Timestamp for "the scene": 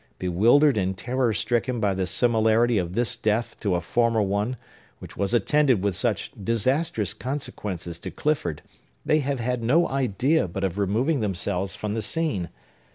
11.93-12.49